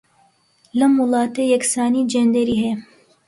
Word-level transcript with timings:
لەم 0.79 0.93
وڵاتە 1.01 1.43
یەکسانیی 1.53 2.09
جێندەری 2.11 2.57
هەیە. 2.63 2.77